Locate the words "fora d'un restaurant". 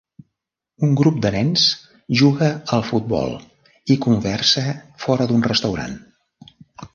5.05-5.97